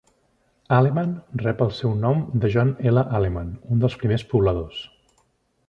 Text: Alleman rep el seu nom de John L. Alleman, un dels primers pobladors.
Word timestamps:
Alleman 0.77 1.11
rep 1.41 1.61
el 1.65 1.69
seu 1.81 1.93
nom 2.07 2.23
de 2.45 2.51
John 2.55 2.73
L. 2.95 3.05
Alleman, 3.21 3.55
un 3.77 3.85
dels 3.87 4.01
primers 4.05 4.27
pobladors. 4.35 4.85